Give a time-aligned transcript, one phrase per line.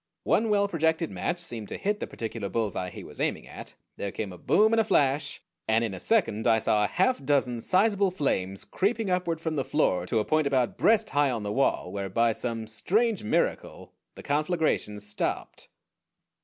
[0.23, 3.75] One well projected match seemed to hit the particular bullseye he was aiming at.
[3.97, 7.23] There came a boom and a flash, and in a second I saw a half
[7.23, 11.43] dozen sizable flames creeping upward from the floor to a point about breast high on
[11.43, 15.67] the wall, where by some strange miracle the conflagration stopped.